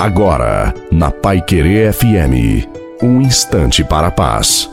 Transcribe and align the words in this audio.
Agora, 0.00 0.72
na 0.90 1.10
Pai 1.10 1.42
Querer 1.42 1.92
FM, 1.92 2.66
um 3.02 3.20
instante 3.20 3.84
para 3.84 4.06
a 4.06 4.10
paz. 4.10 4.66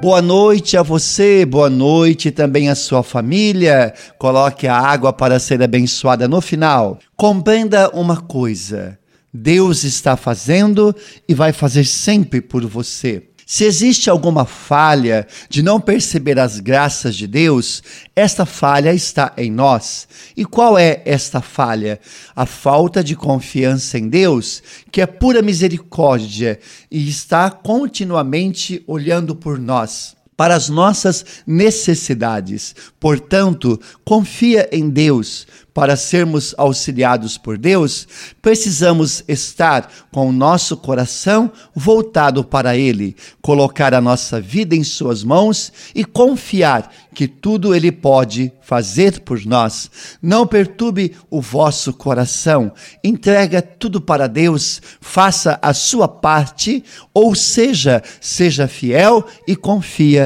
Boa 0.00 0.22
noite 0.22 0.78
a 0.78 0.82
você, 0.82 1.44
boa 1.44 1.68
noite 1.68 2.30
também 2.30 2.70
à 2.70 2.74
sua 2.74 3.02
família. 3.02 3.92
Coloque 4.18 4.66
a 4.66 4.74
água 4.74 5.12
para 5.12 5.38
ser 5.38 5.62
abençoada 5.62 6.26
no 6.26 6.40
final. 6.40 6.98
Compreenda 7.14 7.90
uma 7.90 8.16
coisa: 8.16 8.98
Deus 9.30 9.84
está 9.84 10.16
fazendo 10.16 10.96
e 11.28 11.34
vai 11.34 11.52
fazer 11.52 11.84
sempre 11.84 12.40
por 12.40 12.64
você. 12.64 13.24
Se 13.48 13.62
existe 13.62 14.10
alguma 14.10 14.44
falha 14.44 15.24
de 15.48 15.62
não 15.62 15.80
perceber 15.80 16.36
as 16.36 16.58
graças 16.58 17.14
de 17.14 17.28
Deus, 17.28 17.80
esta 18.16 18.44
falha 18.44 18.92
está 18.92 19.32
em 19.36 19.52
nós. 19.52 20.08
E 20.36 20.44
qual 20.44 20.76
é 20.76 21.00
esta 21.04 21.40
falha? 21.40 22.00
A 22.34 22.44
falta 22.44 23.04
de 23.04 23.14
confiança 23.14 23.98
em 23.98 24.08
Deus, 24.08 24.60
que 24.90 25.00
é 25.00 25.06
pura 25.06 25.42
misericórdia 25.42 26.58
e 26.90 27.08
está 27.08 27.48
continuamente 27.48 28.82
olhando 28.84 29.36
por 29.36 29.60
nós 29.60 30.15
para 30.36 30.54
as 30.54 30.68
nossas 30.68 31.24
necessidades. 31.46 32.74
Portanto, 33.00 33.80
confia 34.04 34.68
em 34.70 34.88
Deus. 34.88 35.46
Para 35.72 35.94
sermos 35.94 36.54
auxiliados 36.56 37.36
por 37.36 37.58
Deus, 37.58 38.08
precisamos 38.40 39.22
estar 39.28 39.92
com 40.10 40.26
o 40.26 40.32
nosso 40.32 40.74
coração 40.74 41.52
voltado 41.74 42.42
para 42.42 42.78
Ele, 42.78 43.14
colocar 43.42 43.92
a 43.92 44.00
nossa 44.00 44.40
vida 44.40 44.74
em 44.74 44.82
Suas 44.82 45.22
mãos 45.22 45.70
e 45.94 46.02
confiar 46.02 46.90
que 47.14 47.28
tudo 47.28 47.74
Ele 47.74 47.92
pode 47.92 48.50
fazer 48.62 49.20
por 49.20 49.44
nós. 49.44 49.90
Não 50.22 50.46
perturbe 50.46 51.14
o 51.28 51.42
vosso 51.42 51.92
coração, 51.92 52.72
entrega 53.04 53.60
tudo 53.60 54.00
para 54.00 54.26
Deus, 54.26 54.80
faça 54.98 55.58
a 55.60 55.74
sua 55.74 56.08
parte, 56.08 56.82
ou 57.12 57.34
seja, 57.34 58.02
seja 58.18 58.66
fiel 58.66 59.26
e 59.46 59.54
confia 59.54 60.25